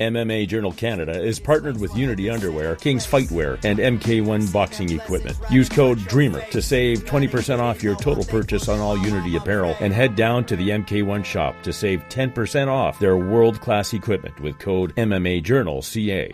[0.00, 5.36] MMA Journal Canada is partnered with Unity Underwear, King's Fightwear, and MK1 Boxing Equipment.
[5.50, 9.92] Use code DREAMER to save 20% off your total purchase on all Unity apparel and
[9.92, 14.60] head down to the MK1 shop to save 10% off their world class equipment with
[14.60, 16.32] code MMA Journal CA.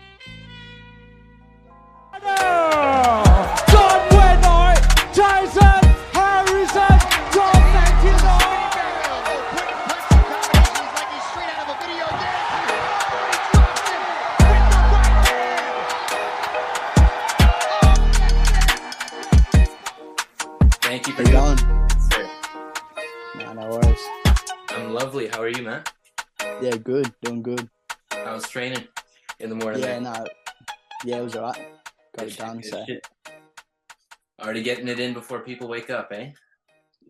[34.65, 36.31] getting it in before people wake up, eh?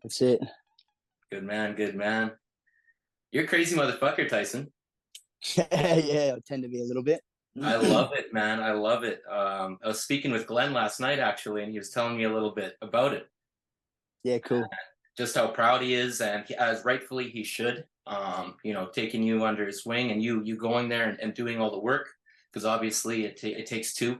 [0.04, 0.41] that's it.
[1.32, 2.34] Good man, good man.
[3.31, 4.72] You're a crazy motherfucker, Tyson.
[5.55, 7.22] yeah, yeah, I tend to be a little bit.
[7.64, 8.59] I love it, man.
[8.59, 9.22] I love it.
[9.31, 12.33] Um, I was speaking with Glenn last night, actually, and he was telling me a
[12.33, 13.28] little bit about it.
[14.23, 14.66] Yeah, cool.
[15.17, 19.23] just how proud he is and he, as rightfully he should um you know taking
[19.23, 22.09] you under his wing and you you going there and, and doing all the work
[22.52, 24.17] because obviously it, ta- it takes two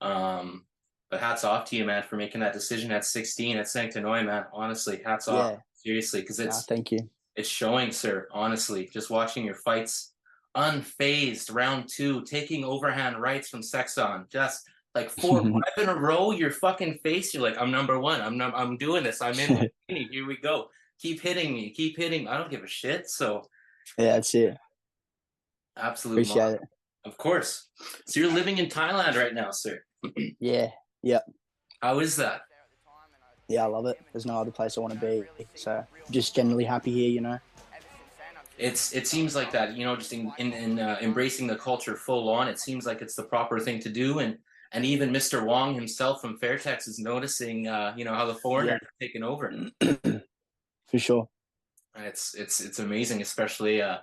[0.00, 0.64] um
[1.10, 4.24] but hats off to you man for making that decision at 16 at Saint Sangtiennoi
[4.26, 4.44] man.
[4.52, 5.52] Honestly hats off.
[5.52, 5.58] Yeah.
[5.74, 6.98] seriously because it's thank you.
[7.36, 8.88] it's showing sir honestly.
[8.92, 10.12] Just watching your fights
[10.56, 16.32] unfazed round two taking overhand rights from Saeksan just like four five in a row
[16.32, 18.20] your fucking face you're like i'm number one.
[18.20, 19.22] I'm num- i'm doing this.
[19.22, 20.68] I'm in here we go.
[21.00, 21.70] Keep hitting me.
[21.70, 22.26] Keep hitting.
[22.26, 23.46] I don't give a shit so
[23.96, 24.56] Yeah, that's it.
[25.76, 26.22] Absolutely.
[26.24, 26.60] Appreciate it.
[27.04, 27.68] of course.
[28.06, 29.80] So you're living in thailand right now sir.
[30.40, 30.68] Yeah,
[31.80, 32.42] how is that
[33.48, 33.98] yeah, I love it.
[34.12, 35.46] There's no other place I want to be.
[35.54, 37.38] So just generally happy here, you know.
[38.58, 41.94] it's it seems like that you know just in in, in uh, embracing the culture
[41.96, 44.36] full on it seems like it's the proper thing to do and
[44.72, 48.80] and even mr wong himself from fairtex is noticing uh you know how the foreigners
[48.82, 49.44] are taking over
[50.90, 51.28] For sure.
[51.98, 53.98] it's it's it's amazing especially uh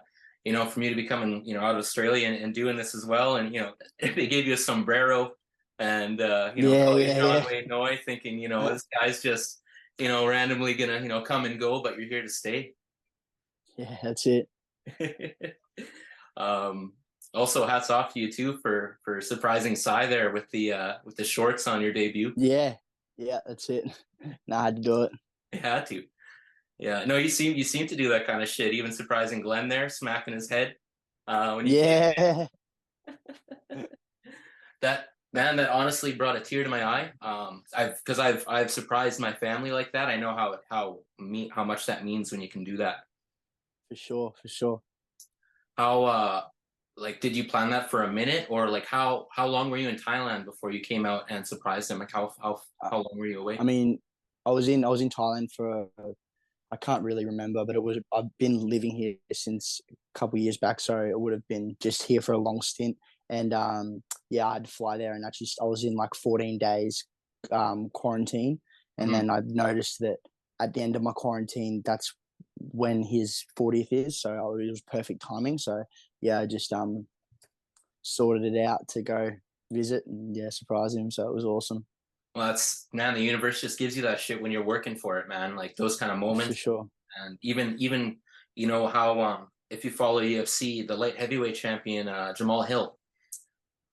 [0.46, 2.78] you know for me to be coming you know out of australia and, and doing
[2.78, 3.74] this as well and you know
[4.16, 5.34] they gave you a sombrero
[5.80, 7.46] and uh you know Yeah, yeah, john yeah.
[7.48, 9.62] wayne noy thinking you know this guy's just
[9.98, 12.74] you know randomly gonna you know come and go but you're here to stay
[13.78, 14.48] Yeah, that's it.
[16.38, 16.94] um
[17.34, 21.18] also hats off to you too for for surprising Cy there with the uh with
[21.18, 22.76] the shorts on your debut Yeah,
[23.18, 23.86] yeah, that's it.
[24.48, 25.12] nah, I had to do it.
[25.54, 26.04] you had to
[26.80, 29.68] yeah no you seem you seem to do that kind of shit even surprising glenn
[29.68, 30.76] there smacking his head
[31.28, 32.48] uh when you Yeah,
[34.82, 37.12] that man that honestly brought a tear to my eye.
[37.22, 40.08] Um i've because i've i've surprised my family like that.
[40.08, 42.98] I know how how me how much that means when you can do that.
[43.90, 44.82] For sure, for sure.
[45.78, 46.42] how uh
[46.98, 48.48] like did you plan that for a minute?
[48.50, 51.90] Or like how how long were you in thailand before you came out and surprised
[51.90, 52.00] them?
[52.00, 53.58] Like how how, how long were you away?
[53.60, 54.00] I mean,
[54.46, 55.88] I was in I was in Thailand for
[56.72, 60.44] I can't really remember, but it was I've been living here since a couple of
[60.44, 62.98] years back, so it would have been just here for a long stint.
[63.30, 67.04] And um, yeah, I'd fly there, and actually I was in like 14 days
[67.52, 68.62] um, quarantine,
[68.98, 69.14] and Mhm.
[69.14, 70.18] then I noticed that
[70.60, 72.14] at the end of my quarantine, that's
[72.58, 75.58] when his 40th is, so it was perfect timing.
[75.58, 75.84] So
[76.22, 77.08] yeah, I just um
[78.02, 79.32] sorted it out to go
[79.72, 81.12] visit and yeah, surprise him.
[81.12, 81.86] So it was awesome
[82.36, 85.28] well that's man the universe just gives you that shit when you're working for it
[85.28, 86.86] man like those kind of for moments sure.
[87.18, 88.18] and even even
[88.56, 93.00] you know how um if you follow UFC, the light heavyweight champion uh, Jamahal Hill,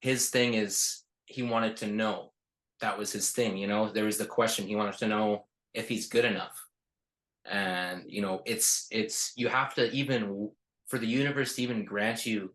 [0.03, 2.33] his thing is he wanted to know
[2.81, 3.57] that was his thing.
[3.57, 6.61] You know, there was the question he wanted to know if he's good enough,
[7.51, 10.51] and you know, it's it's you have to even
[10.89, 12.53] for the universe to even grant you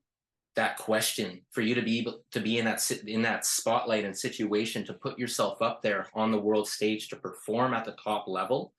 [0.55, 4.17] that question for you to be able to be in that in that spotlight and
[4.17, 8.27] situation to put yourself up there on the world stage to perform at the top
[8.27, 8.73] level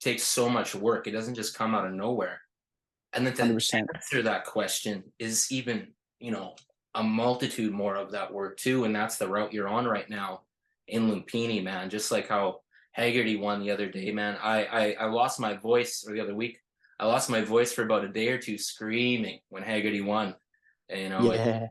[0.00, 2.40] takes so much work it doesn't just come out of nowhere
[3.14, 3.84] and then to 100%.
[3.94, 5.88] answer that question is even
[6.20, 6.54] you know
[6.94, 10.42] a multitude more of that work too and that's the route you're on right now
[10.88, 12.60] in lumpini man just like how
[12.92, 16.34] haggerty won the other day man i i, I lost my voice or the other
[16.34, 16.58] week
[17.00, 20.34] i lost my voice for about a day or two screaming when haggerty won
[20.88, 21.66] and, you know it- Yeah,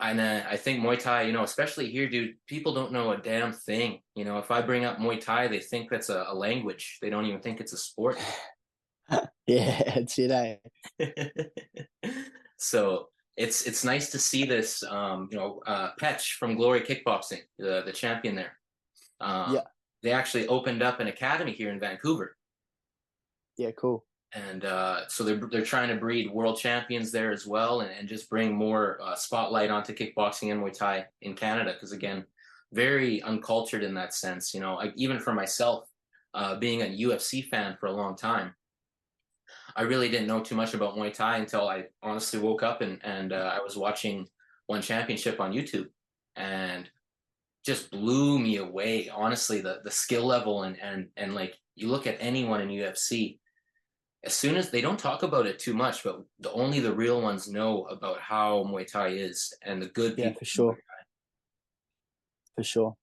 [0.00, 3.16] and uh, I think Muay Thai, you know, especially here, dude, people don't know a
[3.16, 4.00] damn thing.
[4.16, 6.98] You know, if I bring up Muay Thai, they think that's a, a language.
[7.00, 8.18] They don't even think it's a sport.
[9.46, 10.58] yeah, that's it.
[10.98, 11.06] Eh?
[12.58, 14.82] so it's it's nice to see this.
[14.82, 18.58] Um, you know, uh, Petch from Glory Kickboxing, the the champion there.
[19.20, 19.60] Um, Yeah.
[20.02, 22.36] They actually opened up an academy here in Vancouver.
[23.56, 24.04] Yeah, cool.
[24.34, 28.08] and uh, so they're they're trying to breed world champions there as well, and, and
[28.08, 31.72] just bring more uh, spotlight onto kickboxing and Muay Thai in Canada.
[31.74, 32.24] Because again,
[32.72, 34.52] very uncultured in that sense.
[34.54, 35.88] You know, like even for myself,
[36.34, 38.54] uh, being a UFC fan for a long time,
[39.76, 42.98] I really didn't know too much about Muay Thai until I honestly woke up and
[43.04, 44.28] and uh, I was watching
[44.66, 45.88] one championship on YouTube,
[46.36, 46.88] and
[47.64, 49.08] just blew me away.
[49.08, 53.38] Honestly, the the skill level and and and like you look at anyone in UFC
[54.24, 57.20] as soon as they don't talk about it too much, but the only the real
[57.20, 60.78] ones know about how Muay Thai is and the good yeah, for sure,
[62.54, 62.96] for sure.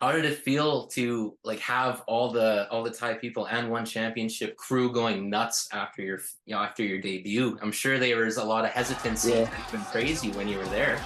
[0.00, 3.84] How did it feel to like have all the all the Thai people and one
[3.84, 7.58] championship crew going nuts after your you know after your debut?
[7.60, 9.50] I'm sure there was a lot of hesitancy yeah.
[9.72, 11.00] and crazy when you were there.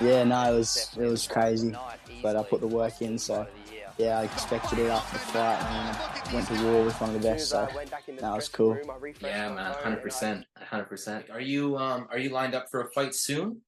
[0.00, 1.74] Yeah, no, it was it was crazy,
[2.22, 3.46] but I put the work in, so
[3.98, 7.28] yeah, I expected it after the fight and went to war with one of the
[7.28, 7.50] best.
[7.50, 7.68] So
[8.18, 8.78] that was cool.
[9.20, 11.28] Yeah, man, hundred percent, hundred percent.
[11.28, 13.60] Are you um are you lined up for a fight soon?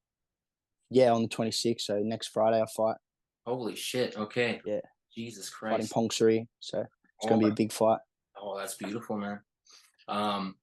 [0.88, 1.84] Yeah, on the twenty sixth.
[1.84, 2.96] So next Friday I fight.
[3.46, 4.16] Holy shit!
[4.16, 4.60] Okay.
[4.64, 4.80] Yeah.
[5.14, 5.92] Jesus Christ.
[5.92, 6.90] Fighting Pongsiri, so it's
[7.22, 8.00] oh gonna be a big fight.
[8.40, 9.40] Oh, that's beautiful, man.
[10.08, 10.56] Um,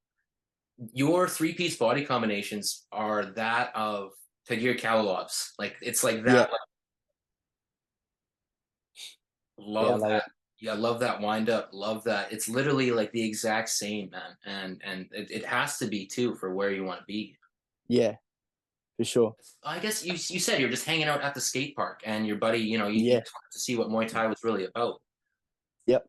[0.93, 4.11] your three piece body combinations are that of
[4.49, 5.53] Tagir Khalilov's.
[5.57, 6.33] Like it's like that.
[6.33, 6.39] Yeah.
[6.41, 6.49] Like,
[9.57, 10.23] Love yeah, that.
[10.59, 11.69] Yeah, love that wind up.
[11.73, 12.31] Love that.
[12.31, 14.37] It's literally like the exact same, man.
[14.45, 17.37] And and it, it has to be too for where you want to be.
[17.87, 18.15] Yeah,
[19.03, 19.35] for sure.
[19.63, 22.37] I guess you you said you're just hanging out at the skate park and your
[22.37, 23.19] buddy, you know, you, yeah.
[23.19, 25.01] to see what Muay Thai was really about.
[25.87, 26.05] Yep.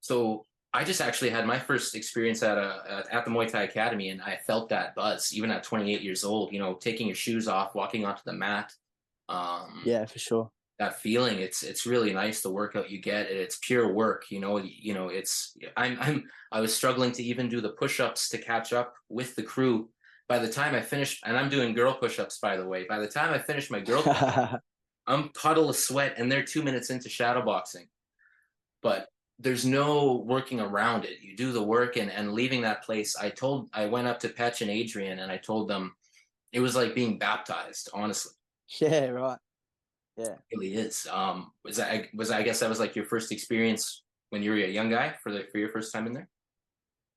[0.00, 0.44] So
[0.74, 4.20] I just actually had my first experience at a at the Muay Thai Academy, and
[4.22, 6.52] I felt that buzz even at 28 years old.
[6.52, 8.72] You know, taking your shoes off, walking onto the mat.
[9.28, 13.58] Um, yeah, for sure that feeling it's it's really nice the workout you get it's
[13.62, 17.60] pure work you know you know it's i'm i'm i was struggling to even do
[17.60, 19.88] the push-ups to catch up with the crew
[20.32, 23.06] by the time i finish, and i'm doing girl push-ups by the way by the
[23.06, 24.02] time i finish my girl
[25.06, 27.86] i'm puddle of sweat and they're two minutes into shadow boxing
[28.82, 29.08] but
[29.38, 31.20] there's no working around it.
[31.20, 34.28] You do the work and and leaving that place i told i went up to
[34.30, 35.94] petch and adrian and i told them
[36.50, 38.32] it was like being baptized honestly.
[38.80, 39.38] Yeah right.
[40.16, 41.06] Yeah, it really is.
[41.10, 44.56] Um, was that was I guess that was like your first experience when you were
[44.56, 46.28] a young guy for the for your first time in there?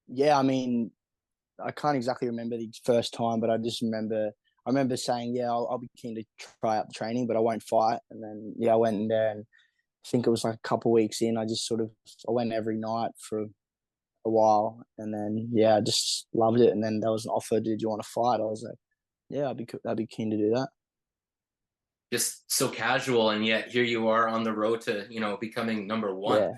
[0.07, 0.91] Yeah, I mean,
[1.63, 4.31] I can't exactly remember the first time, but I just remember
[4.65, 6.23] I remember saying, "Yeah, I'll, I'll be keen to
[6.59, 9.31] try out the training, but I won't fight." And then yeah, I went in there,
[9.31, 11.37] and I think it was like a couple weeks in.
[11.37, 11.91] I just sort of
[12.27, 16.71] I went every night for a while, and then yeah, I just loved it.
[16.71, 18.77] And then there was an offer, "Did you want to fight?" I was like,
[19.29, 20.69] "Yeah, I'd be I'd be keen to do that."
[22.13, 25.87] just so casual and yet here you are on the road to you know becoming
[25.87, 26.51] number one yeah.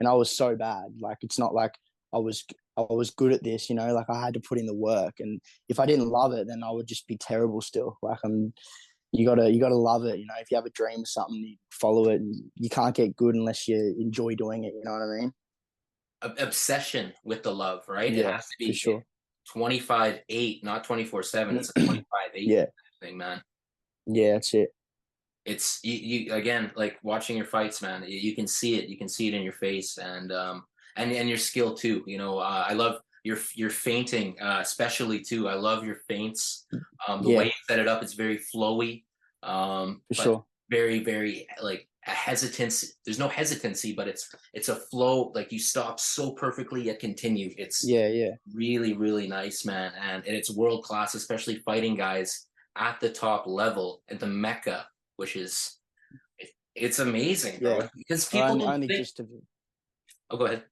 [0.00, 1.74] and i was so bad like it's not like
[2.12, 2.44] i was
[2.76, 5.14] i was good at this you know like i had to put in the work
[5.18, 8.52] and if i didn't love it then i would just be terrible still like i'm
[9.12, 11.36] you gotta you gotta love it you know if you have a dream or something
[11.36, 14.92] you follow it and you can't get good unless you enjoy doing it you know
[14.92, 15.32] what i mean
[16.38, 19.04] obsession with the love right yeah, it has to be sure
[19.52, 22.04] 25 8 not 24 7 it's a 25
[22.34, 22.64] 8 yeah
[23.00, 23.42] thing man
[24.06, 24.70] yeah, that's it.
[25.44, 28.04] It's you, you again, like watching your fights, man.
[28.06, 28.88] You, you, can see it.
[28.88, 30.64] You can see it in your face, and um,
[30.96, 32.02] and and your skill too.
[32.06, 35.48] You know, uh, I love your your feinting, uh, especially too.
[35.48, 36.66] I love your feints.
[37.06, 37.38] Um, the yeah.
[37.38, 39.04] way you set it up, it's very flowy.
[39.42, 40.44] Um, For sure.
[40.70, 42.88] Very, very like a hesitancy.
[43.04, 45.32] There's no hesitancy, but it's it's a flow.
[45.34, 47.52] Like you stop so perfectly yet continue.
[47.58, 48.30] It's yeah, yeah.
[48.54, 49.92] Really, really nice, man.
[50.00, 52.46] And, and it's world class, especially fighting guys
[52.76, 55.78] at the top level at the mecca, which is
[56.74, 57.78] it's amazing, bro.
[57.78, 57.88] Yeah.
[57.96, 59.00] Because people well, only think...
[59.00, 59.26] just to...
[60.30, 60.62] Oh, go ahead.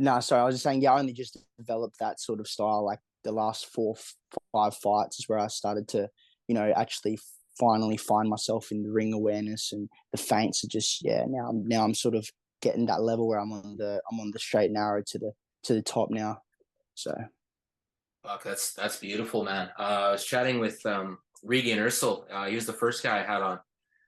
[0.00, 2.84] No, sorry, I was just saying, yeah, I only just developed that sort of style.
[2.84, 3.94] Like the last four,
[4.52, 6.08] five fights is where I started to,
[6.48, 7.18] you know, actually
[7.58, 11.24] finally find myself in the ring awareness and the feints are just, yeah.
[11.28, 12.28] Now, I'm now I'm sort of
[12.60, 15.32] getting that level where I'm on the, I'm on the straight narrow to the
[15.64, 16.38] to the top now.
[16.94, 17.14] So.
[18.24, 19.70] Fuck, that's that's beautiful, man.
[19.78, 22.26] Uh, I was chatting with um, Regian Eersel.
[22.32, 23.60] Uh, he was the first guy I had on,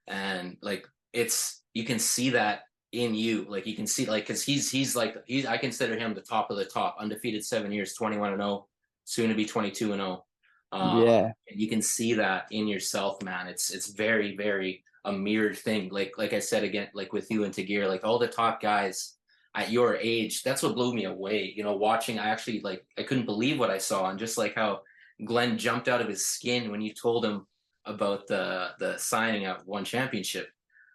[0.06, 2.60] and like it's you can see that
[2.92, 3.46] in you.
[3.48, 6.50] Like you can see like because he's he's like he's I consider him the top
[6.50, 8.66] of the top, undefeated seven years, twenty one and zero, oh,
[9.04, 10.24] soon to be twenty two and zero.
[10.72, 10.78] Oh.
[10.80, 13.46] Um, yeah, you can see that in yourself, man.
[13.46, 15.90] It's it's very very a mirrored thing.
[15.90, 19.14] Like like I said again, like with you and Tagir, like all the top guys
[19.54, 21.52] at your age, that's what blew me away.
[21.56, 24.54] You know, watching, I actually like, I couldn't believe what I saw, and just like
[24.54, 24.82] how
[25.24, 27.46] Glenn jumped out of his skin when you told him
[27.86, 30.48] about the the signing of one championship.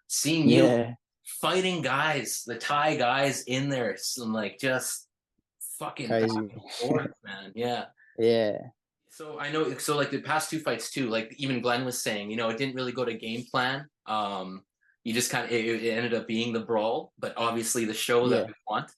[0.06, 5.08] Seeing you fighting guys, the Thai guys in there, some like just
[5.78, 6.08] fucking
[6.80, 7.52] forth, man.
[7.54, 7.84] Yeah.
[8.18, 8.58] Yeah.
[9.10, 12.30] So I know, so like the past two fights too, like even Glenn was saying,
[12.30, 13.86] you know, it didn't really go to game plan.
[14.06, 14.62] Um,
[15.04, 18.28] you just kind of it, it ended up being the brawl, but obviously the show
[18.28, 18.46] that Yeah.
[18.46, 18.90] we want,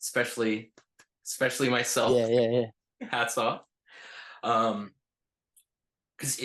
[0.00, 0.72] especially,
[1.24, 2.12] especially myself.
[2.16, 2.26] Yeah.
[2.28, 2.50] Yeah.
[3.00, 3.08] Yeah.
[3.10, 3.62] hats off.
[4.42, 4.92] Um,
[6.16, 6.40] because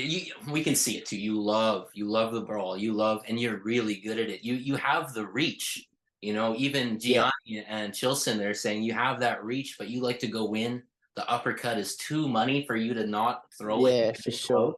[0.50, 1.18] we can see it too.
[1.18, 2.78] You love you love the brawl.
[2.78, 4.44] You love and you're really good at it.
[4.44, 5.88] You you have the reach.
[6.22, 7.64] You know, even Gianni Yeah.
[7.68, 10.84] and Chilson, they're saying you have that reach, but you like to go in.
[11.16, 13.92] The uppercut is too money for you to not throw it.
[13.92, 14.76] Yeah, for sure.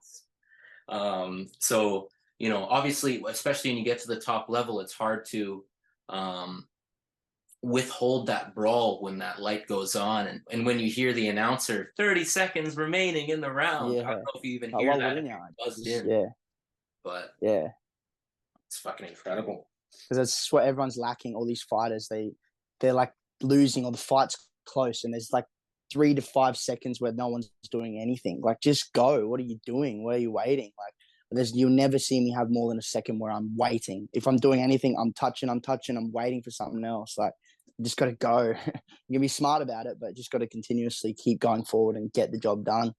[0.88, 2.10] Um, so
[2.40, 5.66] you know, obviously, especially when you get to the top level, it's hard to
[6.10, 6.68] um
[7.64, 11.94] withhold that brawl when that light goes on and, and when you hear the announcer
[11.96, 14.04] 30 seconds remaining in the round i Yeah.
[14.04, 15.26] don't know if you even hear that if
[15.58, 16.26] buzzed in, Yeah.
[17.06, 17.70] but Yeah.
[18.68, 19.70] it's fucking incredible
[20.10, 21.36] because that's what everyone's lacking.
[21.36, 22.32] All these fighters, they
[22.80, 25.46] they're like losing, or the fight's close, and there's like
[25.92, 28.42] three to five seconds where no one's doing anything.
[28.42, 29.28] Like, just go.
[29.28, 30.04] What are you doing?
[30.04, 30.72] What are you waiting?
[30.80, 30.94] Like,
[31.32, 34.10] there's you'll never see me have more than a second where I'm waiting.
[34.14, 37.16] If I'm doing anything, I'm touching, I'm touching, I'm waiting for something else.
[37.18, 37.34] Like,
[37.82, 38.54] just got to go.
[39.08, 42.12] you can be smart about it, but just got to continuously keep going forward and
[42.14, 42.94] get the job done.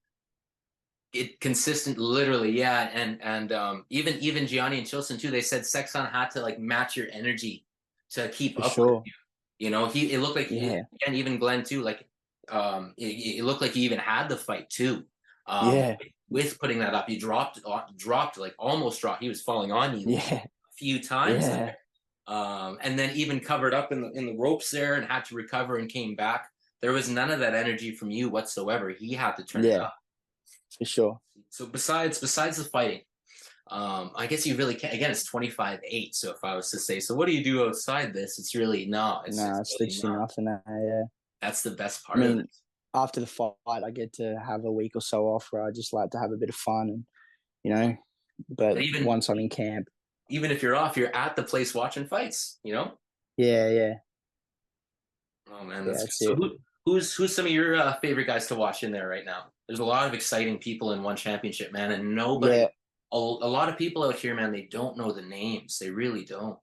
[1.13, 5.61] it consistent literally yeah and and um even even gianni and chilson too they said
[5.61, 7.65] Saeksan had to like match your energy
[8.11, 8.95] to keep For up sure.
[8.97, 9.13] with you
[9.59, 10.81] you know he it looked like he, Yeah.
[11.07, 12.05] and even glenn too like
[12.49, 15.05] um it, it looked like he even had the fight too
[15.47, 15.95] um Yeah.
[16.29, 19.97] with putting that up he dropped uh, dropped like almost dropped he was falling on
[19.97, 21.55] you Yeah, a few times Yeah.
[21.55, 21.77] there.
[22.27, 25.35] Um and then even covered up in the in the ropes there and had to
[25.35, 26.49] recover and came back
[26.81, 29.83] there was none of that energy from you whatsoever he had to turn it Yeah.
[29.83, 29.95] up
[30.77, 31.19] for sure.
[31.49, 33.01] so besides besides the fighting,
[33.71, 34.93] um, I guess you really can't.
[34.93, 36.13] Again, it's twenty five eight.
[36.15, 38.37] So if I was to say, so what do you do outside this?
[38.37, 39.21] It's really no.
[39.25, 40.19] It's, no, it's literally not.
[40.21, 40.47] nothing.
[40.49, 41.03] uh, Yeah.
[41.41, 42.49] That's the best part I mean, of it.
[42.93, 43.55] after the fight,
[43.85, 46.31] I get to have a week or so off where I just like to have
[46.33, 47.05] a bit of fun and,
[47.63, 47.95] you know,
[48.49, 49.87] but But even- once I'm in camp,
[50.29, 52.59] Even if you're off, you're at the place watching fights.
[52.63, 52.93] You know.
[53.37, 53.93] yeah, yeah.
[55.51, 58.47] Oh man, Yeah, that's, that's so who, who's who's some of your uh, favorite guys
[58.47, 59.45] to watch in there right now?
[59.67, 62.57] There's a lot of exciting people in one championship, man, and nobody.
[62.57, 62.67] Yeah.
[63.13, 65.77] A, a lot of people out here, man, they don't know the names.
[65.79, 66.57] They really don't.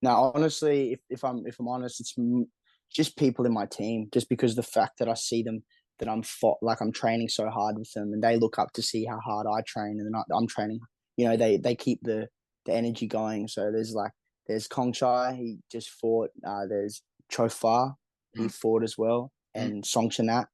[0.00, 2.50] Now, honestly, if, if I'm if I'm honest, it's m-
[2.92, 4.08] just people in my team.
[4.12, 5.62] Just because the fact that I see them,
[5.98, 8.82] that I'm fought, like I'm training so hard with them, and they look up to
[8.82, 10.80] see how hard I train, and I, I'm training.
[11.16, 12.28] You know, they they keep the
[12.64, 13.48] the energy going.
[13.48, 14.12] So there's like
[14.46, 16.30] there's Kong Chai, he just fought.
[16.46, 17.94] Uh, there's Chorfah,
[18.34, 18.54] he Mm.
[18.54, 19.62] fought as well, Mm.
[19.62, 20.46] and Song Chanat.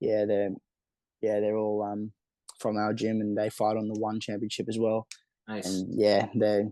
[0.00, 0.50] Yeah, they're
[1.20, 2.12] yeah they're all um
[2.60, 5.06] from our gym, and they fight on the one championship as well.
[5.46, 5.66] Nice.
[5.66, 6.70] And yeah, they're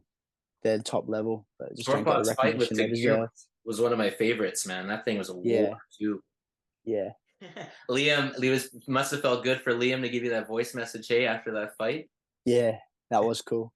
[0.62, 3.28] they're top level, but just don't get fight with recognition they Tagir deserve.
[3.64, 4.88] was one of my favorites, man.
[4.88, 5.74] That thing was a war Yeah.
[5.98, 6.20] too.
[6.84, 7.10] Yeah,
[7.90, 11.08] Liam, Liam was, must have felt good for Liam to give you that voice message,
[11.08, 12.08] hey, after that fight.
[12.44, 12.78] yeah,
[13.10, 13.72] that was cool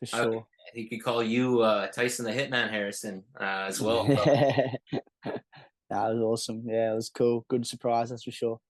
[0.00, 0.46] for sure.
[0.74, 4.04] He could call you uh, Tyson the Hitman Harrison uh, as well.
[5.24, 5.40] that
[5.90, 6.64] was awesome.
[6.66, 7.46] Yeah, it was cool.
[7.48, 8.60] Good surprise, that's for sure.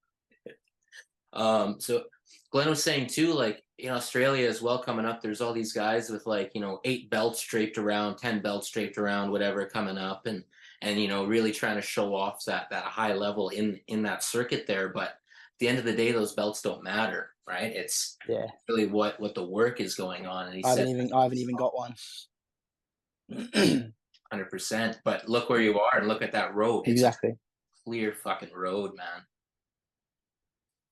[1.33, 2.05] Um, so
[2.51, 6.09] Glenn was saying too, like in Australia as well, coming up, there's all these guys
[6.09, 10.27] with like you know eight belts draped around, ten belts draped around, whatever coming up,
[10.27, 10.45] and
[10.83, 14.23] and you know really trying to show off that that high level in in that
[14.23, 14.89] circuit there.
[14.89, 15.19] But
[15.59, 17.73] the end of the day, those belts don't matter, right?
[17.75, 20.47] It's Yeah, really what what the work is going on.
[20.47, 21.95] And he I said haven't even I haven't even got one.
[24.31, 25.01] hundred percent.
[25.05, 26.83] But look where you are and look at that road.
[26.83, 27.35] It's exactly.
[27.85, 29.23] clear fucking road, man.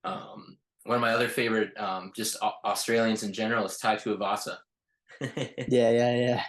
[0.04, 4.58] Um, one of my other favorite, um, just Australians in general is Tai Tuivasa.
[5.68, 6.42] Yeah, yeah, yeah.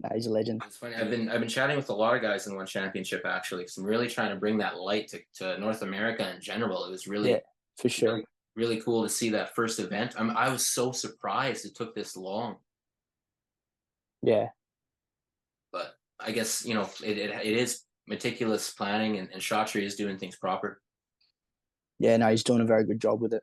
[0.00, 0.62] Nah, he's a legend.
[0.66, 0.94] It's funny.
[0.94, 3.78] I've been I've been chatting with a lot of guys in one championship actually, because
[3.78, 6.84] I'm really trying to bring that light to, to North America in general.
[6.84, 7.38] It was really Yeah.
[7.78, 8.12] For sure.
[8.12, 8.24] really,
[8.56, 10.14] really cool to see that first event.
[10.18, 12.56] I'm, I was so surprised it took this long,
[14.22, 14.48] Yeah,
[15.72, 19.96] but I guess you know it it, it is meticulous planning, and, and Chatri is
[19.96, 20.80] doing things proper.
[21.98, 22.16] yeah.
[22.18, 23.42] No, he's doing a very good job with it.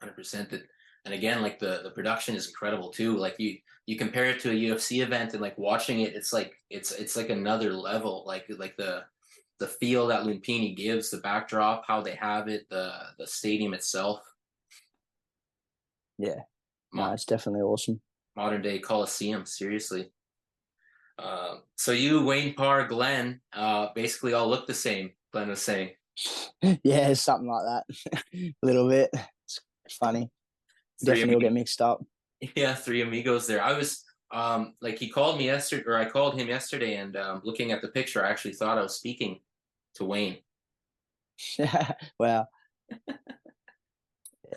[0.00, 0.62] hundred percent that
[1.04, 3.56] and again like the the production is incredible too like you
[3.86, 7.16] you compare it to a ufc event and like watching it it's like it's it's
[7.16, 9.02] like another level like like the
[9.58, 14.20] the feel that lumpini gives the backdrop how they have it the the stadium itself
[16.18, 16.40] Yeah.
[16.92, 18.00] No, it's definitely awesome.
[18.36, 20.10] modern day coliseum seriously
[21.18, 25.90] uh, so you wayne parr glenn uh basically all look the same glenn was saying
[26.84, 27.84] yeah, something like that.
[28.34, 29.10] a little bit.
[29.84, 30.30] It's funny.
[31.04, 32.04] Definitely will get mixed up.
[32.56, 33.62] Yeah, three amigos there.
[33.62, 37.40] I was um like he called me yesterday or I called him yesterday and um
[37.44, 39.40] looking at the picture I actually thought I was speaking
[39.96, 40.38] to Wayne.
[42.18, 42.46] wow.
[43.08, 43.16] yeah,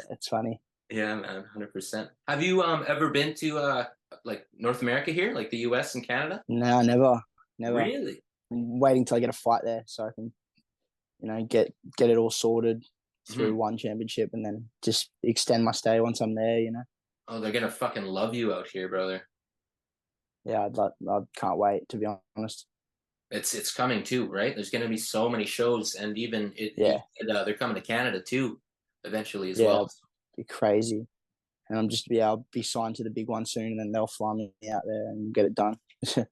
[0.09, 0.61] it's funny.
[0.89, 2.09] Yeah, man, hundred percent.
[2.27, 3.85] Have you um ever been to uh
[4.23, 5.95] like North America here, like the U.S.
[5.95, 6.43] and Canada?
[6.47, 7.21] No, never,
[7.59, 7.77] never.
[7.77, 8.21] Really?
[8.51, 10.31] I'm waiting till I get a fight there so I can,
[11.19, 12.85] you know, get get it all sorted
[13.27, 13.57] through Mhm.
[13.57, 16.59] one championship and then just extend my stay once I'm there.
[16.59, 16.83] You know.
[17.27, 19.27] Oh, they're gonna fucking love you out here, brother.
[20.43, 22.05] Yeah, I'd like, I can't wait to be
[22.35, 22.67] honest.
[23.31, 24.53] It's it's coming too, right?
[24.53, 27.01] There's gonna be so many shows, and even it, Yeah.
[27.29, 28.61] uh, they're coming to Canada too,
[29.03, 29.67] eventually as Yeah.
[29.67, 29.89] well.
[30.37, 31.07] Be crazy,
[31.69, 34.05] and I'm just yeah, I'll be signed to the big one soon, and then they'll
[34.05, 35.79] fly me out there and get it done.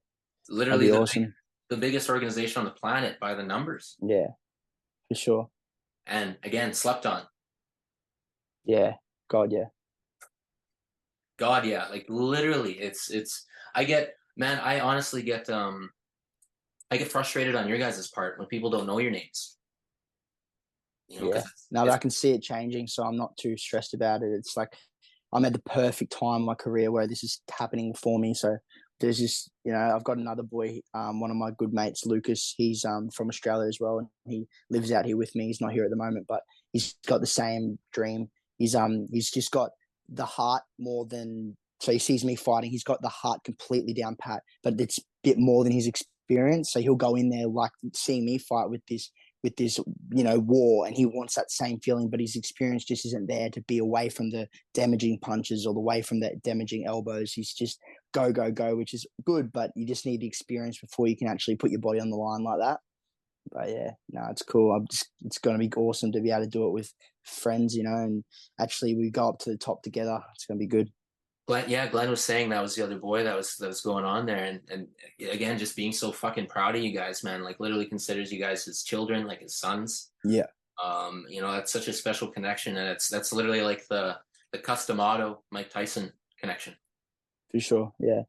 [0.50, 1.24] Literally be the, awesome.
[1.24, 1.34] big-
[1.70, 4.28] the biggest organization on the planet by the numbers, Yeah,
[5.08, 5.50] for sure.
[6.08, 7.24] And again slept on.
[8.66, 8.94] Yeah,
[9.30, 9.66] God, yeah.
[11.38, 13.46] God, yeah, like literally, it's it's.
[13.76, 15.90] I get, man, I honestly get um,
[16.92, 19.58] I get frustrated on your guys' part when people don't know your names.
[21.08, 21.38] You know, Yeah.
[21.38, 24.22] it's- Now that it's- I can see it changing, so I'm not too stressed about
[24.24, 24.32] it.
[24.32, 24.74] It's like
[25.34, 28.36] I'm at the perfect time in my career where this is happening for me.
[28.36, 28.58] So
[29.04, 32.54] there's just you know I've got another boy, um, one of my good mates, Lucas.
[32.56, 35.48] He's um from Australia as well, and he lives out here with me.
[35.48, 36.42] He's not here at the moment, but
[36.72, 38.30] he's got the same dream.
[38.58, 39.72] He's um he's just got
[40.08, 42.72] the heart more than so he sees me fighting.
[42.72, 46.72] He's got the heart completely down pat, but it's a bit more than his experience.
[46.72, 49.12] So he'll go in there like seeing me fight with this
[49.44, 49.78] with this
[50.12, 53.50] you know war and he wants that same feeling but his experience just isn't there
[53.50, 57.52] to be away from the damaging punches or the way from the damaging elbows he's
[57.54, 57.78] just
[58.14, 61.28] go go go which is good but you just need the experience before you can
[61.28, 62.80] actually put your body on the line like that
[63.52, 66.44] but yeah no it's cool i'm just it's going to be awesome to be able
[66.44, 66.94] to do it with
[67.24, 68.24] friends you know and
[68.60, 70.90] actually we go up to the top together it's going to be good
[71.46, 74.06] Glenn, yeah, Glenn was saying that was the other boy that was that was going
[74.06, 74.88] on there, and and
[75.30, 77.44] again, just being so fucking proud of you guys, man.
[77.44, 80.12] Like literally considers you guys his children, like his sons.
[80.24, 80.46] Yeah.
[80.82, 84.16] Um, you know, that's such a special connection, and it's that's literally like the
[84.54, 86.76] the Cus D'Amato Mike Tyson connection.
[87.54, 88.24] For sure yeah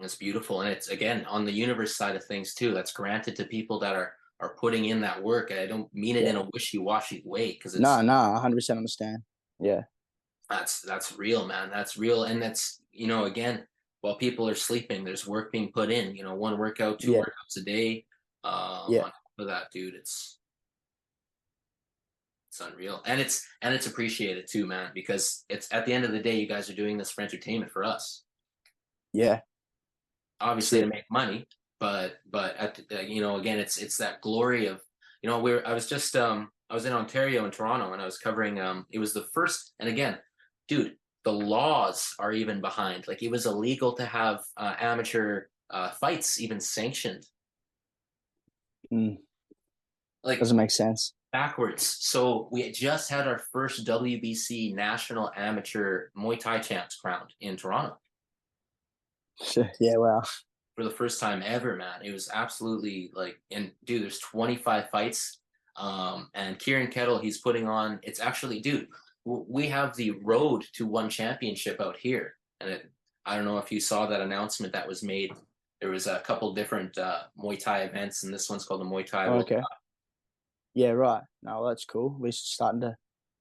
[0.00, 2.72] It's beautiful, and it's again on the universe side of things too.
[2.72, 5.50] That's granted to people that are are putting in that work.
[5.52, 9.22] I don't mean it in a wishy washy way because it's no no 100% understand
[9.60, 9.82] yeah
[10.48, 13.66] that's that's real man that's real and that's you know again
[14.02, 17.22] while people are sleeping there's work being put in you know one workout two Yeah.
[17.22, 18.04] workouts a day
[18.44, 19.02] um Yeah.
[19.06, 20.38] on top of that dude it's
[22.50, 26.12] it's unreal and it's and it's appreciated too man because it's at the end of
[26.12, 28.22] the day you guys are doing this for entertainment for us
[29.12, 29.40] yeah.
[30.40, 31.46] obviously to make money
[31.80, 34.80] but but at the, uh, you know again it's it's that glory of
[35.22, 38.04] you know we're i was just um i was in ontario and toronto and i
[38.04, 40.18] was covering um it was the first and again
[40.66, 40.94] dude
[41.28, 43.06] the laws are even behind.
[43.06, 47.24] Like it was illegal to have uh, amateur uh fights even sanctioned.
[48.90, 49.18] Mm,
[50.24, 51.12] like doesn't make sense.
[51.30, 51.98] backwards.
[52.00, 57.56] So we had just had our first wbc national amateur muay thai champs crowned in
[57.56, 57.98] toronto
[59.80, 60.22] yeah wow
[60.78, 62.02] for the first time ever, man.
[62.04, 65.40] It was absolutely like, and dude, there's 25 fights.
[65.76, 67.98] Um, and Kieran Keddle, he's putting on.
[68.04, 68.86] It's actually, dude,
[69.24, 72.88] we have the road to one championship out here, and it,
[73.26, 75.32] I don't know if you saw that announcement that was made.
[75.80, 79.04] There was a couple different uh, Muay Thai events, and this one's called the Muay
[79.04, 79.26] Thai.
[79.26, 79.60] Oh, okay
[80.74, 82.94] yeah right no that's cool we're starting to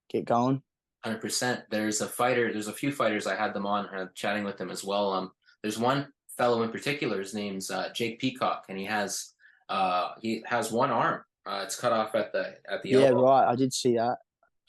[0.09, 0.61] get going
[1.03, 1.63] Hundred percent.
[1.69, 2.51] There's a fighter.
[2.51, 3.27] There's a few fighters.
[3.27, 5.13] I had them on, uh, chatting with them as well.
[5.13, 7.19] Um, there's one fellow in particular.
[7.19, 9.33] His name's uh, Jake Peacock, and he has
[9.69, 11.21] uh he has one arm.
[11.45, 13.23] Uh, it's cut off at the at the yeah elbow.
[13.23, 14.17] right i did see that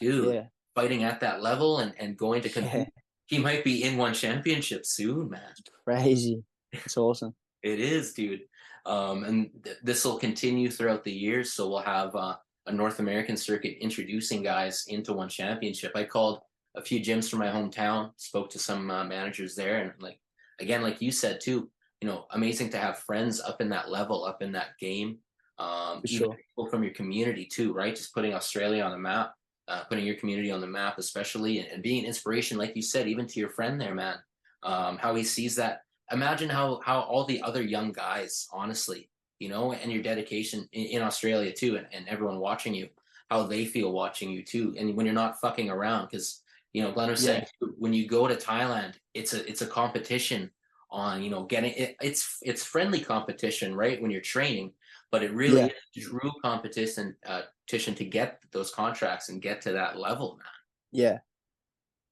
[0.00, 2.72] Dude, yeah fighting at that level and and going to compete.
[2.72, 2.84] Yeah.
[3.26, 5.52] He might be in one championship soon, man.
[5.84, 8.40] crazy it's awesome It is, dude.
[8.86, 11.52] Um, and th- this will continue throughout the years.
[11.52, 15.92] So we'll have uh, a North American circuit introducing guys into one championship.
[15.94, 16.40] I called
[16.74, 20.18] a few gyms from my hometown, spoke to some uh, managers there, and like
[20.60, 24.24] again, like you said too, you know, amazing to have friends up in that level,
[24.24, 25.18] up in that game.
[25.58, 26.36] Um, even sure.
[26.36, 27.94] people from your community too, right?
[27.94, 29.34] Just putting Australia on the map,
[29.66, 32.82] uh, putting your community on the map, especially, and, and being an inspiration, like you
[32.82, 34.18] said, even to your friend there, man.
[34.62, 39.48] Um, how he sees that imagine how how all the other young guys honestly you
[39.48, 42.88] know and your dedication in, in australia too and, and everyone watching you
[43.30, 46.42] how they feel watching you too and when you're not fucking around because
[46.78, 49.66] you know glenn was saying too, when you go to thailand it's a it's a
[49.66, 50.50] competition
[50.90, 54.72] on you know getting it, it's it's friendly competition right when you're training
[55.10, 55.68] but it really Yeah.
[55.96, 60.46] is true competition uh competition to get those contracts and get to that level man
[60.92, 61.18] yeah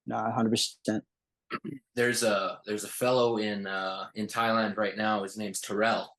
[0.05, 1.01] no 100%
[1.95, 5.23] there's a there's a fellow in uh in Thailand right now.
[5.23, 6.13] His name's Terrell.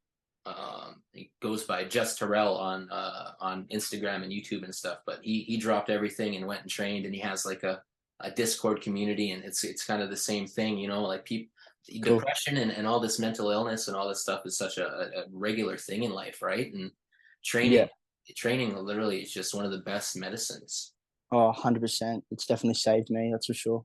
[0.47, 5.01] Um, he goes by Just Terrell on uh, on Instagram and YouTube and stuff.
[5.05, 7.83] But he he dropped everything and went and trained, and he has like a
[8.21, 11.53] a Discord community, and it's it's kind of the same thing, you know, like people
[12.03, 12.19] Cool.
[12.19, 15.25] depression and, and all this mental illness and all this stuff is such a, a
[15.33, 16.71] regular thing in life, right?
[16.75, 16.91] And
[17.43, 17.87] training Yeah.
[18.37, 20.93] training literally is just one of the best medicines.
[21.33, 22.23] Oh, 100%.
[22.31, 23.85] It's definitely saved me, that's for sure.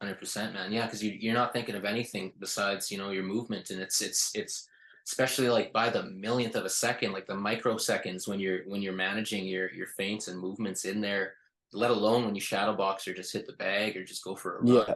[0.00, 0.72] Hundred percent, man.
[0.72, 4.00] Yeah, because you you're not thinking of anything besides you know your movement, and it's
[4.00, 4.66] it's it's
[5.06, 8.92] especially like by the millionth of a second, like the microseconds when you're when you're
[8.94, 11.34] managing your your feints and movements in there.
[11.72, 14.58] Let alone when you shadow box or just hit the bag or just go for
[14.58, 14.84] a run.
[14.88, 14.94] Yeah.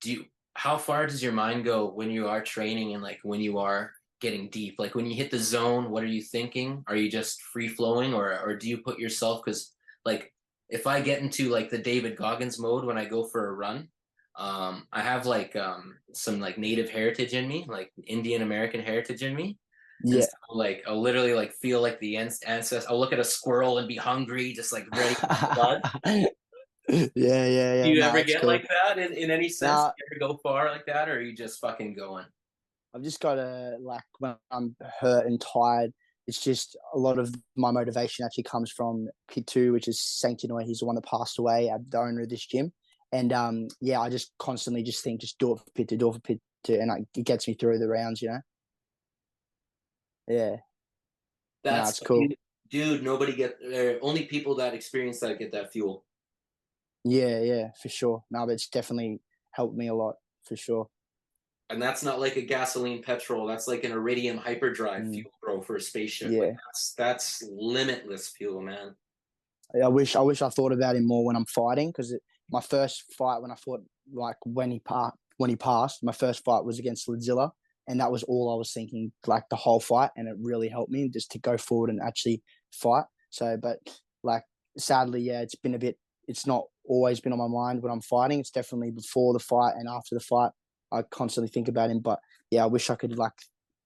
[0.00, 0.24] Do you?
[0.54, 3.92] How far does your mind go when you are training and like when you are
[4.20, 4.76] getting deep?
[4.78, 6.84] Like when you hit the zone, what are you thinking?
[6.86, 9.42] Are you just free flowing, or or do you put yourself?
[9.44, 9.72] Because
[10.04, 10.32] like
[10.68, 13.88] if I get into like the David Goggins mode when I go for a run,
[14.38, 19.22] um, I have like um some like native heritage in me, like Indian American heritage
[19.22, 19.58] in me.
[20.04, 20.22] Yeah.
[20.22, 22.86] so, like I'll literally like feel like the ancestors.
[22.86, 25.80] I'll look at a squirrel and be hungry, just like ready for
[26.88, 27.82] yeah, yeah, yeah.
[27.84, 28.50] Do you Nah, ever get cool.
[28.50, 29.70] like that in, in any sense?
[29.70, 29.88] Nah.
[29.88, 32.26] Do you ever go far like that, or are you just fucking going?
[32.94, 35.92] I've just got to like when I'm hurt and tired.
[36.26, 40.64] It's just a lot of my motivation actually comes from P'TU, which is Sangtiennoi.
[40.64, 42.72] He's the one that passed away, uh, the owner of this gym.
[43.10, 46.14] And um, yeah, I just constantly just think, just do it for P'TU, do it
[46.14, 48.22] for Pit Two, and like, it gets me through the rounds.
[48.22, 48.40] You know.
[50.28, 50.56] Yeah,
[51.64, 52.26] That's it's cool.
[52.70, 53.02] dude.
[53.02, 56.04] Nobody get uh, only people that experience that get that fuel.
[57.04, 58.24] yeah, yeah, for sure.
[58.30, 60.88] No, but it's definitely helped me a lot for sure.
[61.70, 63.46] And that's not like a gasoline petrol.
[63.46, 65.12] That's like an iridium hyperdrive Mm.
[65.14, 66.30] fuel, bro, for a spaceship.
[66.30, 66.40] Yeah.
[66.40, 68.94] Like that's that's limitless fuel, man.
[69.82, 72.14] I wish I wish I thought about him more when I'm fighting because
[72.50, 73.80] my first fight when I fought
[74.12, 77.52] like when he pa- when he passed, my first fight was against Lidzilla,
[77.92, 80.90] and that was all I was thinking like the whole fight, and it really helped
[80.90, 83.04] me just to go forward and actually fight.
[83.28, 83.78] So, but
[84.22, 84.44] like
[84.78, 85.98] sadly, yeah, it's been a bit.
[86.26, 88.40] It's not always been on my mind when I'm fighting.
[88.40, 90.52] It's definitely before the fight and after the fight.
[90.90, 92.18] I constantly think about him, but
[92.50, 93.32] yeah, I wish I could like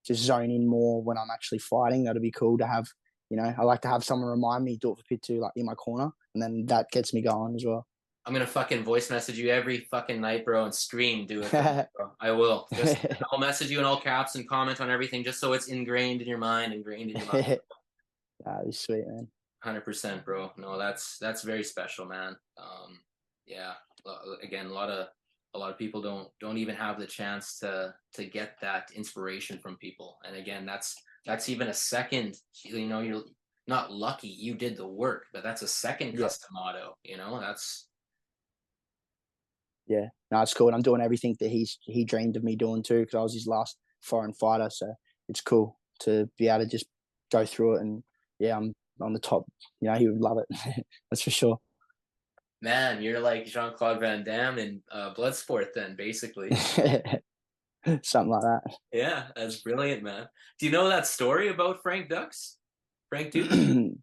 [0.06, 2.04] just zone in more when I'm actually fighting.
[2.04, 2.86] That'd be cool to have
[3.28, 5.66] you know, I like to have someone remind me, do it for P'TU, like in
[5.66, 7.86] my corner, and then that gets me going as well.
[8.26, 11.52] I'm gonna fucking voice message you every fucking night, bro, and scream, do it.
[11.52, 11.84] me.
[12.20, 12.66] I will.
[12.74, 12.96] Just,
[13.32, 16.28] I'll message you in all caps and comment on everything, just so it's ingrained in
[16.28, 17.60] your mind, ingrained in your mind.
[18.44, 19.28] That'd be sweet, man.
[19.62, 20.50] Hundred percent, bro.
[20.56, 22.36] No, that's that's very special, man.
[22.58, 22.98] Um,
[23.46, 23.74] yeah.
[24.42, 25.08] Again, a lot of
[25.54, 29.58] a lot of people don't don't even have the chance to to get that inspiration
[29.58, 30.18] from people.
[30.26, 32.36] And again, that's that's even a second.
[32.64, 33.22] You know, you're
[33.66, 34.28] not lucky.
[34.28, 36.20] You did the work, but that's a second Yeah.
[36.26, 36.96] Cus D'Amato.
[37.04, 37.86] You know, that's
[39.86, 40.66] Yeah, no, it's cool.
[40.68, 43.34] And I'm doing everything that he's he dreamed of me doing too, because I was
[43.34, 44.68] his last foreign fighter.
[44.70, 44.92] So
[45.28, 46.86] it's cool to be able to just
[47.30, 47.82] go through it.
[47.82, 48.02] And
[48.38, 49.44] yeah, I'm on the top.
[49.80, 50.84] You know, he would love it.
[51.10, 51.58] That's for sure.
[52.60, 53.02] man.
[53.02, 56.50] You're like Jean Claude Van Damme in uh, Bloodsport, then basically.
[58.02, 58.62] Something like that.
[58.92, 60.26] yeah, that's brilliant, man.
[60.58, 62.56] Do you know that story about Frank Dux?
[63.08, 63.50] Frank Duke.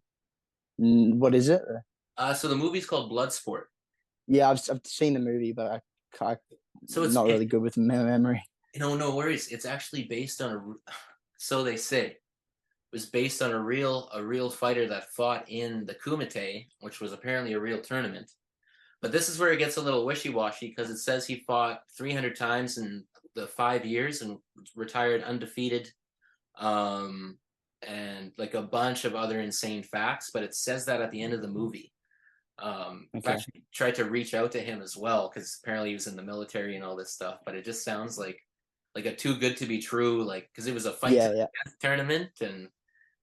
[0.80, 1.62] Mm, what is it?
[2.16, 3.66] uh, so the movie's called Bloodsport.
[4.26, 5.82] Yeah, I've I've seen the movie, but
[6.20, 6.36] I, I
[6.86, 8.42] So it's not it- really good with memory.
[8.76, 9.48] No, no worries.
[9.52, 10.92] It's actually based on a,
[11.38, 12.20] So they say, it
[12.92, 17.12] was based on a real a real fighter that fought in the Kumite, which was
[17.12, 18.30] apparently a real tournament.
[19.02, 21.80] But this is where it gets a little wishy washy because it says he fought
[21.98, 24.38] 300 times in the five years and
[24.74, 25.92] retired undefeated,
[26.58, 27.36] um,
[27.86, 30.30] and like a bunch of other insane facts.
[30.32, 31.92] But it says that at the end of the movie.
[32.58, 33.32] Um, Okay.
[33.32, 36.22] actually tried to reach out to him as well because apparently he was in the
[36.22, 37.38] military and all this stuff.
[37.44, 38.40] But it just sounds like
[38.94, 40.22] like a too good to be true.
[40.24, 41.46] Like because it was a fight Yeah, yeah,
[41.80, 42.68] tournament and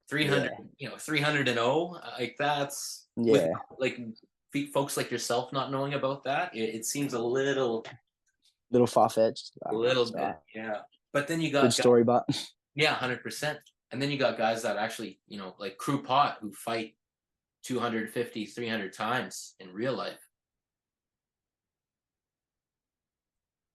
[0.10, 1.98] 300, you know, 300 and 0.
[2.20, 3.54] Like that's with, yeah.
[3.80, 3.98] like
[4.74, 6.54] folks like yourself not knowing about that.
[6.54, 7.86] It, it seems a little,
[8.70, 9.52] Little far fetched.
[9.65, 10.80] a little bit, yeah.
[11.13, 12.26] But then you got Good guys- story, but
[12.76, 13.60] yeah, hundred percent.
[13.91, 16.96] And then you got guys that actually, you know, like Crew Pot who fight
[17.63, 20.19] 250, 300 times in real life.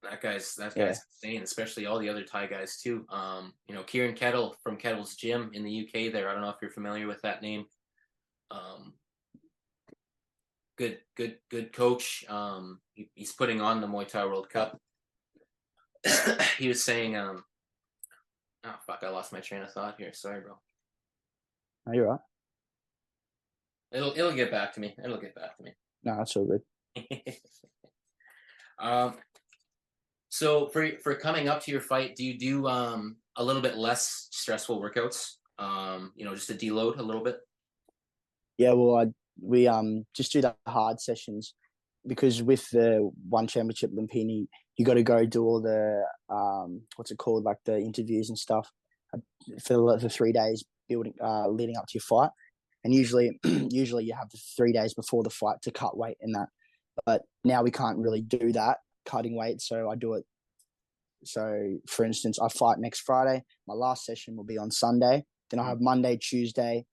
[0.02, 0.86] That guy's that Yeah.
[0.86, 3.06] guy's insane, especially all the other Thai guys too.
[3.08, 6.28] Um, you know, Kieran Keddle from Keddle's Gym in the UK there.
[6.28, 7.66] I don't know if you're familiar with that name.
[8.50, 8.94] Um
[10.76, 12.24] good good good coach.
[12.28, 14.80] Um he, he's putting on the Muay Thai World Cup.
[16.58, 17.44] he was saying um
[18.64, 19.02] Oh fuck!
[19.04, 20.12] I lost my train of thought here.
[20.12, 20.58] Sorry, bro.
[21.86, 22.20] Are you're right.
[23.92, 24.94] It'll it'll get back to me.
[25.02, 25.72] It'll get back to me.
[26.04, 26.62] No, that's all good.
[28.78, 29.14] um.
[30.28, 33.76] So for for coming up to your fight, do you do um a little bit
[33.76, 35.36] less stressful workouts?
[35.58, 37.38] Um, you know, just to deload a little bit.
[38.58, 39.06] Yeah, well, I
[39.40, 41.54] we um just do the hard sessions
[42.06, 44.46] because with the one championship Lumpini,
[44.76, 48.38] you got to go do all the um what's it called like the interviews and
[48.38, 48.70] stuff
[49.14, 49.18] uh,
[49.64, 52.30] for the three days building uh leading up to your fight,
[52.86, 56.46] and usually usually you have three days before the fight to cut weight in that,
[57.04, 60.24] but now we can't really do that cutting weight, so I do it.
[61.24, 63.42] So, for instance, I fight next Friday.
[63.66, 65.24] My last session will be on Sunday.
[65.50, 66.84] Then I have Monday, Tuesday,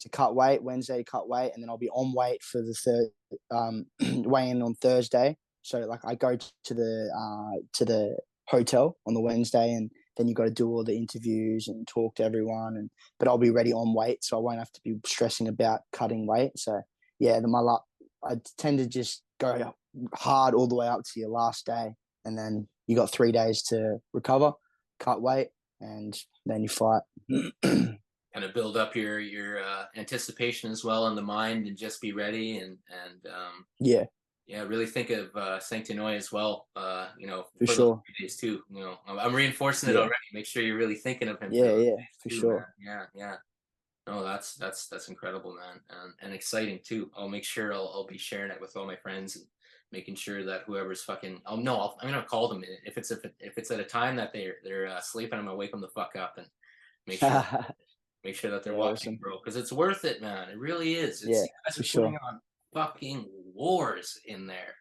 [0.00, 2.74] to cut weight, Wednesday to cut weight, and then I'll be on weight for the
[2.74, 3.08] third
[3.50, 3.86] um,
[4.22, 5.36] weigh in on Thursday.
[5.60, 10.28] So like I go to the uh, to the hotel on the Wednesday, and then
[10.28, 12.76] you've got to do all the interviews and talk to everyone.
[12.76, 15.80] And but I'll be ready on weight, so I won't have to be stressing about
[15.92, 16.52] cutting weight.
[16.56, 16.80] So
[17.18, 17.84] yeah, the, my luck,
[18.24, 19.74] I tend to just go
[20.14, 23.62] hard all the way up to your last day, and then you got three days
[23.64, 24.52] to recover,
[25.00, 25.48] cut weight,
[25.80, 27.02] and then you fight.
[28.34, 32.00] kind of build up your your uh, anticipation as well in the mind and just
[32.00, 34.02] be ready and and um, yeah
[34.46, 38.02] yeah really think of uh Sangtiennoi as well uh you know for, for sure.
[38.20, 38.98] days too you know.
[39.08, 40.14] I'm, reinforcing it already.
[40.32, 42.74] Make sure you're really thinking of him yeah yeah for too, sure.
[42.78, 43.06] man.
[43.14, 43.36] yeah yeah.
[44.06, 47.10] No that's that's that's incredible man and, and exciting too.
[47.16, 49.46] I'll make sure I'll, I'll be sharing it with all my friends and
[49.92, 52.64] making sure that whoever's fucking oh no i am gonna call them.
[52.84, 55.56] If it's if, if it's at a time that they're they're uh, sleeping I'm gonna
[55.56, 56.46] wake them the fuck up and
[57.06, 57.46] make sure
[58.24, 60.48] Make sure that they're watching, bro, because it's worth it, man.
[60.48, 61.22] It really is.
[61.22, 62.06] It's, yeah, for sure.
[62.06, 62.40] on
[62.72, 64.74] fucking wars in there,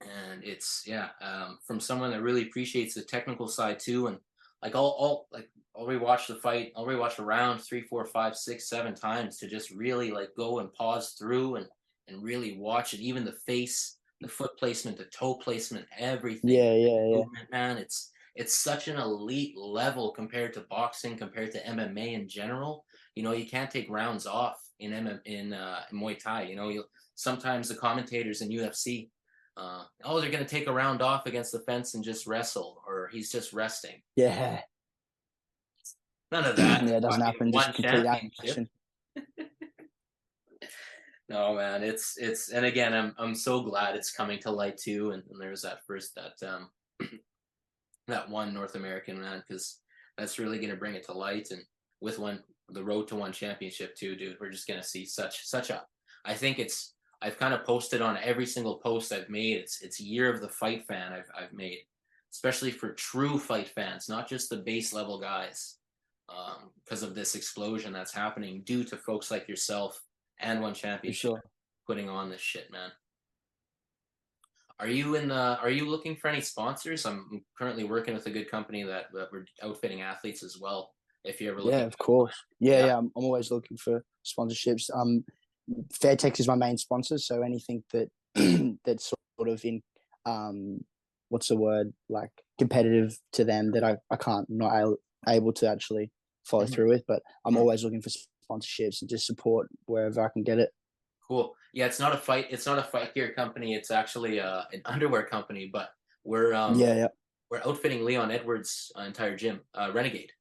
[0.00, 4.18] and it's yeah, um, from someone that really appreciates the technical side too, and
[4.62, 6.72] like I'll, I'll like I'll rewatch the fight.
[6.76, 10.58] I'll rewatch a round three, four, five, six, seven times to just really like go
[10.58, 11.66] and pause through and
[12.08, 13.00] and really watch it.
[13.00, 16.50] Even the face, the foot placement, the toe placement, everything.
[16.50, 17.22] Yeah, yeah, yeah.
[17.50, 22.84] Man, it's it's such an elite level compared to boxing, compared to MMA in general.
[23.14, 26.42] You know, you can't take rounds off in MM, in, uh, Muay Thai.
[26.42, 29.10] You know, you sometimes the commentators in UFC,
[29.56, 32.82] uh, oh, they're going to take a round off against the fence and just wrestle,
[32.86, 34.02] or he's just resting.
[34.16, 34.60] Yeah.
[36.32, 36.82] None of that.
[36.86, 37.52] yeah, it doesn't happen.
[37.52, 38.68] Just complete action.
[41.28, 45.12] no man it's it's and again i'm i'm so glad it's coming to light too
[45.12, 46.68] and, and there's that first that um
[48.10, 49.78] that one North American man because
[50.18, 51.48] that's really going to bring it to light.
[51.50, 51.62] And
[52.00, 52.40] with one,
[52.72, 55.82] the road to one championship too, dude, we're just going to see such such a.
[56.24, 56.94] I think it's.
[57.22, 59.58] I've kind of posted on every single post I've made.
[59.58, 61.80] It's it's year of the fight fan I've I've made,
[62.32, 65.76] especially for true fight fans, not just the base level guys,
[66.84, 70.00] because um, of this explosion that's happening due to folks like yourself
[70.38, 71.44] and one championship sure.
[71.86, 72.90] putting on this shit, man.
[74.80, 75.58] Are you in the?
[75.60, 77.04] Are you looking for any sponsors?
[77.04, 80.94] I'm currently working with a good company that, that we're outfitting athletes as well.
[81.24, 82.86] If you ever yeah, of course, yeah, yeah.
[82.86, 84.90] yeah I'm, I'm, always looking for sponsorships.
[84.94, 85.24] Um,
[85.92, 88.08] Fairtex is my main sponsor, so anything that
[88.84, 89.82] that's sort of in
[90.24, 90.80] um,
[91.28, 94.96] what's the word like competitive to them that I I can't not
[95.28, 96.10] able to actually
[96.44, 96.72] follow mm-hmm.
[96.72, 97.04] through with.
[97.06, 97.60] But I'm mm-hmm.
[97.60, 100.70] always looking for sponsorships and just support wherever I can get it.
[101.26, 101.54] Cool.
[101.72, 102.46] Yeah, it's not a fight.
[102.50, 103.74] It's not a fight gear company.
[103.74, 105.70] It's actually uh, an underwear company.
[105.72, 105.90] But
[106.24, 107.08] we're um, yeah, yeah,
[107.50, 110.32] we're outfitting Leon Edwards' uh, entire gym, uh, Renegade.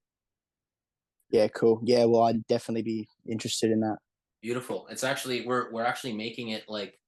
[1.30, 1.82] Yeah, cool.
[1.84, 3.98] Yeah, well, I'd definitely be interested in that.
[4.42, 4.88] Beautiful.
[4.90, 7.00] It's actually we're we're actually making it like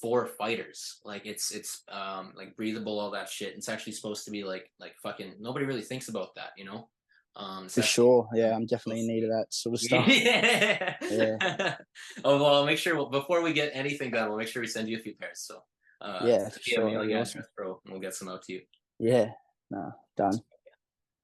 [0.00, 1.00] for fighters.
[1.04, 3.54] Like it's it's um like breathable, all that shit.
[3.56, 5.34] It's actually supposed to be like like fucking.
[5.40, 6.88] Nobody really thinks about that, you know.
[7.36, 10.08] Um, For sure, yeah, I'm definitely in need of that sort of stuff.
[10.08, 10.96] yeah.
[11.10, 11.76] yeah.
[12.24, 14.68] oh well, I'll make sure we'll, before we get anything done, we'll make sure we
[14.68, 15.44] send you a few pairs.
[15.46, 15.62] So
[16.00, 17.18] uh, yeah, for sure.
[17.18, 17.44] awesome.
[17.56, 18.62] Pro, and we'll get some out to you.
[18.98, 19.30] Yeah,
[19.70, 20.40] no, done.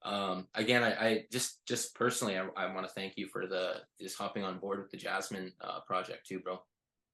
[0.06, 3.80] Um, again, I, I just just personally, I, I want to thank you for the
[4.00, 6.60] just hopping on board with the Jasmine uh, project too, bro.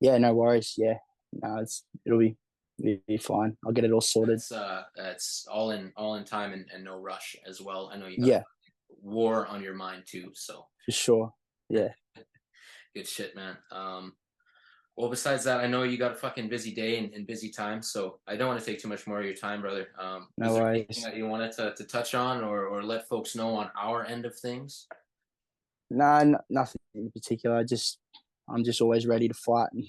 [0.01, 0.75] Yeah, no worries.
[0.77, 0.99] Yeah,
[1.33, 2.37] no, it's it'll be
[2.85, 3.57] it'll be fine.
[3.65, 4.35] I'll get it all sorted.
[4.35, 7.91] It's uh, it's all in all in time and, and no rush as well.
[7.91, 8.27] I know you.
[8.27, 8.43] yeah,
[9.01, 10.31] war on your mind too.
[10.35, 11.33] So for sure,
[11.71, 11.89] yeah.
[12.95, 13.57] Good shit, man.
[13.71, 14.13] Um,
[14.97, 17.83] well, besides that, I know you got a fucking busy day and, and, busy time,
[17.83, 19.89] so I don't want to take too much more of your time, brother.
[19.99, 21.03] Um, no worries.
[21.03, 24.27] that you wanted to, to touch on or, or let folks know on our end
[24.27, 24.87] of things?
[25.91, 27.57] No, nothing in particular.
[27.57, 28.01] I just,
[28.51, 29.85] I'm just always ready to fight, and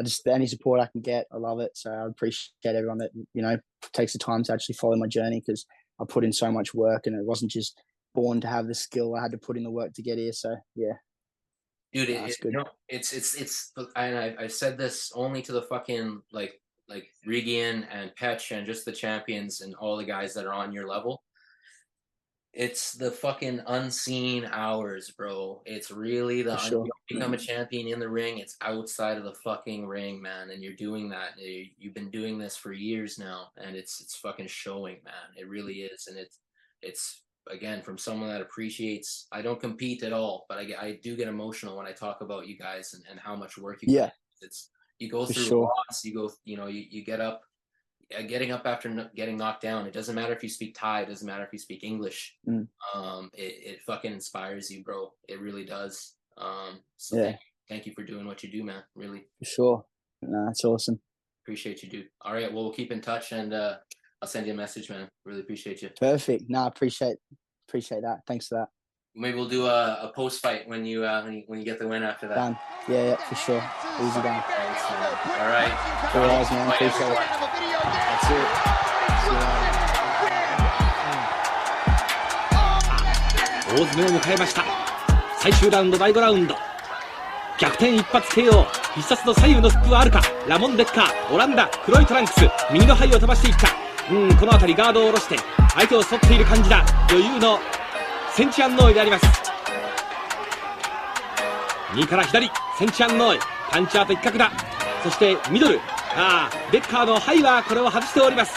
[0.00, 1.72] I just any support I can get, I love it.
[1.74, 3.58] So I appreciate everyone that you know
[3.92, 5.66] takes the time to actually follow my journey because
[6.00, 7.78] I put in so much work, and it wasn't just
[8.14, 9.14] born to have the skill.
[9.14, 10.32] I had to put in the work to get here.
[10.32, 10.94] So yeah.
[11.92, 15.52] Dude, it, it, you know, it's it's it's and I I said this only to
[15.52, 20.34] the fucking like like Regian and Petch and just the champions and all the guys
[20.34, 21.22] that are on your level.
[22.52, 25.60] It's the fucking unseen hours, bro.
[25.66, 26.70] It's really the un- sure.
[26.70, 28.38] don't become a champion in the ring.
[28.38, 30.48] It's outside of the fucking ring, man.
[30.48, 31.32] And you're doing that.
[31.38, 35.36] You've been doing this for years now, and it's it's fucking showing, man.
[35.36, 36.38] It really is, and it's
[36.80, 39.26] it's again from someone that appreciates.
[39.32, 42.20] I don't compete at all, but I get, I do get emotional when I talk
[42.20, 43.92] about you guys and, and how much work you.
[43.94, 44.10] Yeah.
[44.40, 45.62] It's you go through sure.
[45.62, 46.04] loss.
[46.04, 47.42] You go, you know, you, you get up,
[48.16, 49.86] uh, getting up after getting knocked down.
[49.86, 51.02] It doesn't matter if you speak Thai.
[51.02, 52.36] It doesn't matter if you speak English.
[52.48, 52.68] Mm.
[52.94, 55.12] Um, it, it fucking inspires you, bro.
[55.28, 56.14] It really does.
[56.38, 57.22] Um, so Yeah.
[57.24, 58.82] thank, thank you for doing what you do, man.
[58.94, 59.84] Really For sure.
[60.22, 60.98] No, that's awesome.
[61.44, 62.08] appreciate you, dude.
[62.22, 63.76] All right, well, we'll keep in touch, and uh,
[64.22, 65.08] I'll send you a message, man.
[65.24, 65.90] Really appreciate you.
[65.98, 66.44] Perfect.
[66.48, 67.16] No, I appreciate
[67.68, 68.20] appreciate that.
[68.26, 68.68] Thanks for that.
[69.14, 71.78] Maybe we'll do a, a post fight when you uh when you, when you get
[71.78, 72.34] the win after that.
[72.34, 72.58] Done.
[72.88, 73.62] Yeah, yeah, for sure.
[74.00, 74.42] Easy done.
[74.42, 75.12] Thanks, man.
[75.40, 75.72] All right.
[76.12, 76.68] Cool guys, man.
[76.68, 77.02] Appreciate it.
[77.02, 77.26] everyone.
[78.10, 78.46] That's it.
[79.26, 79.76] You later.
[83.76, 84.64] 大詰めを迎えました
[85.38, 86.54] 最終ラウンド第5ラウンド
[87.58, 92.40] 逆転一発 KO 必殺の左右のスップはあるかラモン・デッカーオランダ黒いトランクス
[92.72, 95.36] 右のハイを飛ばしていったうんこの辺りガードを下ろして
[95.74, 96.84] 相手を沿っている感じだ。
[97.10, 97.58] 余裕の
[98.34, 99.26] センチアンノーイであります。
[101.94, 103.40] 右から左センチアンノーイ。
[103.70, 104.52] パンチアート一角だ。
[105.02, 105.80] そしてミドル。
[106.16, 108.54] ああデッカーのハイはこれを外しております。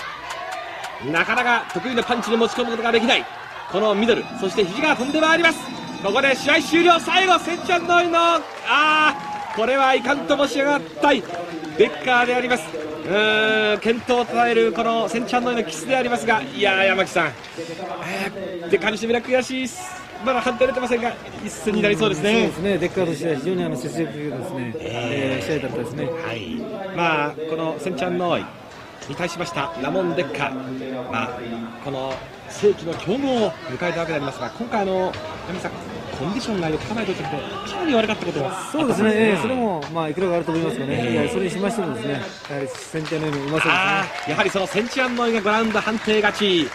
[1.05, 3.25] なかなか得意のパンチに持ち込むことができない。
[3.71, 4.23] このミドル。
[4.39, 5.59] そして肘が飛んでまいります。
[6.03, 6.99] ここで試合終了。
[6.99, 9.15] 最後センチャンノイのああ
[9.55, 11.23] これはいかんともし上がったい。
[11.77, 12.88] デッカーであります。
[13.81, 19.81] 健闘をたえるこのセンチャンノイのキスでありますがいやー山木さん、えー、デッカーにしてみれば悔しいっす
[20.23, 21.13] まだ判定出てませんが
[21.45, 26.05] 一戦になりそうですそうねですね、デッカーとしては非常にあの接戦ですね、えー試合だったですね。
[26.05, 26.55] はい、
[26.95, 28.45] まあこのセンチャンノーイ
[29.07, 31.39] に対しましたラモン・デッカー、まあ、
[31.83, 32.13] この
[32.49, 35.11] 世紀の強豪を迎えたわけでありますが今回あの
[35.47, 35.71] 山さん
[36.19, 37.37] コンディションが良くないとちょっと
[37.71, 41.13] かなり悪かったことがそうですね、えーそれももまあいくらかあると思いますがね、ええ。
[41.13, 42.19] いやそれにしましてもですね、や
[42.57, 46.67] はり先手のようにうまそうあーやはりそのセンチアンノイがグラウンド判定勝ち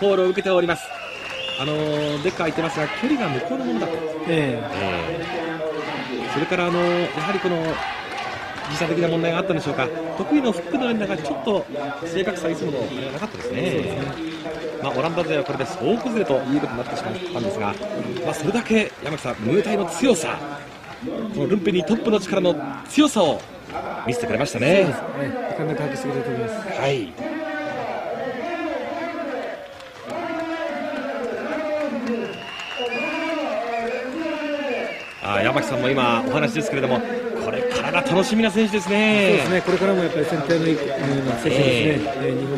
[0.00, 0.82] コールを受けております。
[1.60, 3.92] あのーデッカー言ってますが距離が向こうのものだと。
[3.92, 4.24] ですね。
[4.28, 5.38] え。
[6.34, 7.62] それからあのやはりこの
[8.70, 9.88] 時差的な問題があったんでしょうか。
[10.16, 11.66] 得意のフックの連打がちょっと
[12.04, 13.98] 正確さいつものあれがなかったですね。
[14.82, 17.74] まあ、オランダ勢はこれで総崩れということになってしまったんですが、
[18.24, 20.38] まあ、それだけ山木さんムータイの強さ
[21.34, 22.54] このルンペにトップの力の
[22.88, 23.40] 強さを
[24.06, 24.66] 見せてくれましたね。
[24.66, 26.80] ええー、考えて発揮してくれると思います。
[26.80, 27.12] はい。
[35.22, 37.00] あー山木さんも今お話ですけれども
[37.48, 39.28] これからが楽しみな選手ですね。
[39.28, 40.78] そうですね、これからもやっぱり先手のいい、うん、
[41.40, 42.56] 選手ですね、えー日本